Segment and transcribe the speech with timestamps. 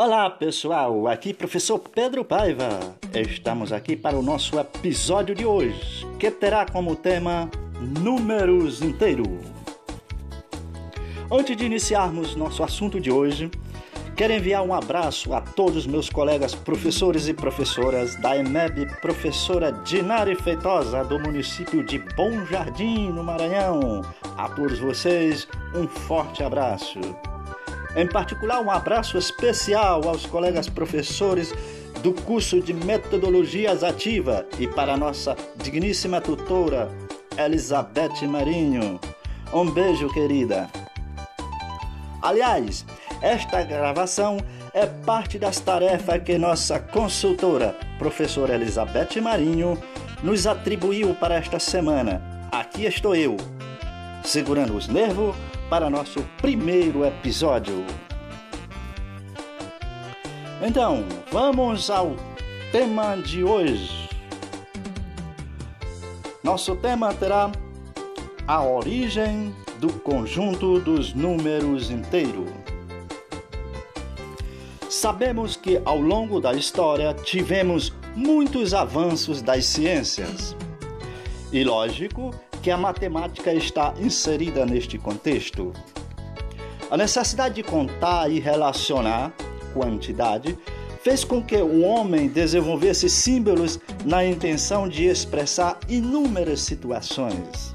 [0.00, 2.68] Olá pessoal, aqui professor Pedro Paiva.
[3.12, 7.50] Estamos aqui para o nosso episódio de hoje, que terá como tema
[8.00, 9.24] Números Inteiro.
[11.28, 13.50] Antes de iniciarmos nosso assunto de hoje,
[14.14, 20.36] quero enviar um abraço a todos meus colegas professores e professoras da EMEB Professora Dinari
[20.36, 24.02] Feitosa, do município de Bom Jardim, no Maranhão.
[24.36, 27.00] A todos vocês, um forte abraço.
[27.96, 31.52] Em particular, um abraço especial aos colegas professores
[32.02, 36.88] do curso de Metodologias Ativa e para nossa digníssima tutora,
[37.36, 39.00] Elizabeth Marinho.
[39.52, 40.68] Um beijo, querida.
[42.22, 42.84] Aliás,
[43.22, 44.38] esta gravação
[44.74, 49.78] é parte das tarefas que nossa consultora, professora Elizabeth Marinho,
[50.22, 52.22] nos atribuiu para esta semana.
[52.52, 53.36] Aqui estou eu,
[54.22, 55.34] segurando os nervos
[55.68, 57.84] para nosso primeiro episódio.
[60.66, 62.16] Então, vamos ao
[62.72, 64.08] tema de hoje.
[66.42, 67.52] Nosso tema terá
[68.46, 72.48] a origem do conjunto dos números inteiros.
[74.88, 80.56] Sabemos que ao longo da história tivemos muitos avanços das ciências.
[81.52, 82.34] E lógico
[82.68, 85.72] que a matemática está inserida neste contexto.
[86.90, 89.32] A necessidade de contar e relacionar
[89.72, 90.54] quantidade
[91.02, 97.72] fez com que o homem desenvolvesse símbolos na intenção de expressar inúmeras situações.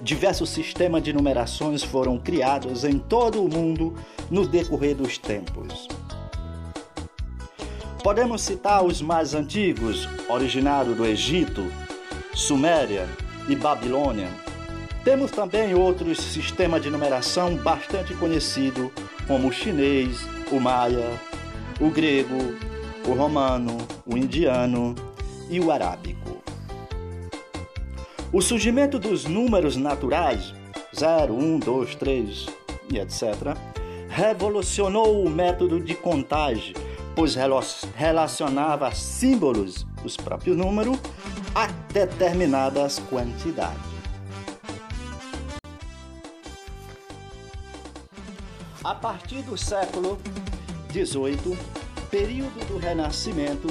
[0.00, 3.94] Diversos sistemas de numerações foram criados em todo o mundo
[4.30, 5.86] no decorrer dos tempos.
[8.02, 11.62] Podemos citar os mais antigos, originários do Egito,
[12.32, 13.06] Suméria,
[13.48, 14.28] e Babilônia.
[15.04, 18.90] Temos também outros sistemas de numeração bastante conhecidos,
[19.26, 21.20] como o chinês, o maia,
[21.80, 22.56] o grego,
[23.06, 24.94] o romano, o indiano
[25.48, 26.42] e o arábico.
[28.32, 30.52] O surgimento dos números naturais,
[30.94, 32.46] 0, 1, 2, 3
[32.92, 33.56] e etc.,
[34.08, 36.74] revolucionou o método de contagem,
[37.14, 37.36] pois
[37.94, 40.98] relacionava símbolos, os próprios números,
[41.56, 43.80] a determinadas quantidades.
[48.84, 50.18] A partir do século
[50.92, 51.58] XVIII,
[52.10, 53.68] período do Renascimento,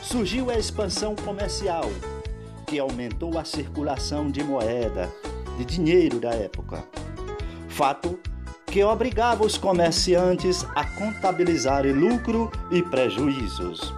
[0.00, 1.90] surgiu a expansão comercial,
[2.68, 5.12] que aumentou a circulação de moeda,
[5.58, 6.84] de dinheiro da época.
[7.68, 8.16] Fato
[8.64, 13.92] que obrigava os comerciantes a contabilizarem lucro e prejuízos.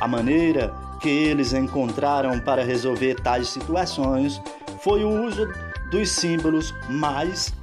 [0.00, 4.40] A maneira que eles encontraram para resolver tais situações
[4.82, 5.48] foi o uso
[5.90, 7.54] dos símbolos mais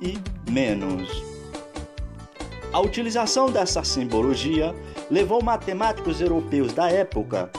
[0.00, 0.18] e
[0.50, 1.22] menos.
[2.72, 4.74] A utilização dessa simbologia
[5.10, 7.50] levou matemáticos europeus da época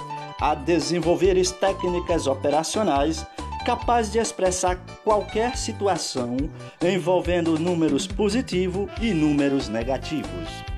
[0.41, 3.25] a desenvolver técnicas operacionais
[3.65, 6.35] capazes de expressar qualquer situação
[6.81, 10.72] envolvendo números positivos e números negativos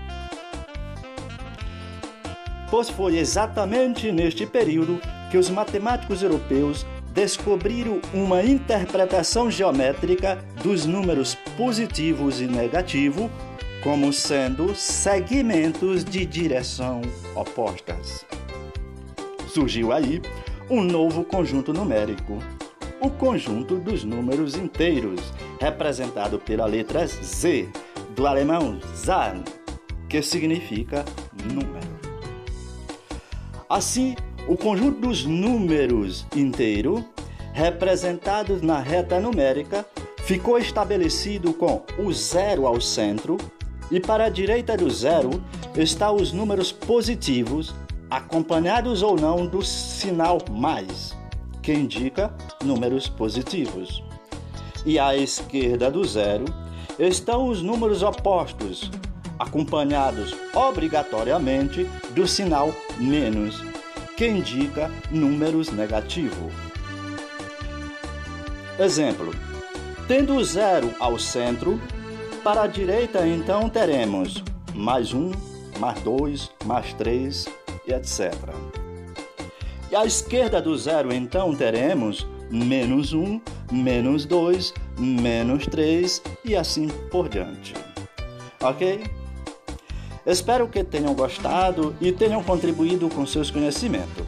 [2.76, 5.00] pois foi exatamente neste período
[5.32, 13.32] que os matemáticos europeus descobriram uma interpretação geométrica dos números positivos e negativos
[13.82, 17.02] como sendo segmentos de direção
[17.34, 18.26] opostas.
[19.48, 20.22] Surgiu aí
[20.70, 22.40] um novo conjunto numérico,
[23.00, 25.22] o conjunto dos números inteiros,
[25.62, 27.70] representado pela letra Z,
[28.14, 29.46] do alemão Zahl,
[30.10, 31.06] que significa
[31.54, 31.95] número.
[33.70, 34.16] Assim,
[34.48, 37.04] o conjunto dos números inteiro,
[37.52, 39.84] representados na reta numérica,
[40.24, 43.38] ficou estabelecido com o zero ao centro
[43.90, 45.44] e para a direita do zero
[45.76, 47.74] estão os números positivos,
[48.10, 51.16] acompanhados ou não do sinal mais,
[51.62, 52.32] que indica
[52.64, 54.04] números positivos.
[54.86, 56.46] E à esquerda do zero
[57.00, 58.92] estão os números opostos,
[59.40, 63.62] acompanhados obrigatoriamente do sinal menos,
[64.16, 66.54] que indica números negativos.
[68.80, 69.34] Exemplo:
[70.08, 71.80] tendo o zero ao centro,
[72.44, 74.44] para a direita então teremos
[74.74, 75.32] mais um,
[75.80, 77.48] mais dois, mais três
[77.88, 78.34] e etc.
[79.90, 83.40] E à esquerda do zero então teremos menos um,
[83.72, 87.74] menos dois, menos três e assim por diante.
[88.62, 89.04] Ok?
[90.26, 94.26] Espero que tenham gostado e tenham contribuído com seus conhecimentos.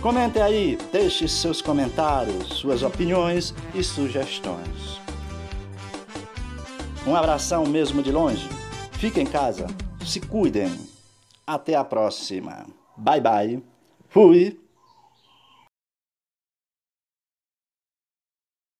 [0.00, 5.00] Comente aí, deixe seus comentários, suas opiniões e sugestões.
[7.06, 8.48] Um abração mesmo de longe.
[8.92, 9.66] Fiquem em casa,
[10.04, 10.72] se cuidem.
[11.46, 12.64] Até a próxima.
[12.96, 13.62] Bye bye.
[14.08, 14.58] Fui.